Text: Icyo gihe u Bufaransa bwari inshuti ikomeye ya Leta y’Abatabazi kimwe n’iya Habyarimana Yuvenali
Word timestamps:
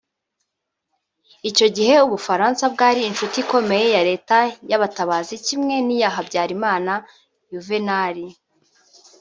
Icyo 1.49 1.67
gihe 1.75 1.95
u 2.05 2.09
Bufaransa 2.13 2.63
bwari 2.73 3.01
inshuti 3.09 3.35
ikomeye 3.43 3.85
ya 3.95 4.01
Leta 4.09 4.37
y’Abatabazi 4.69 5.35
kimwe 5.45 5.75
n’iya 5.87 6.09
Habyarimana 6.15 6.93
Yuvenali 7.51 8.25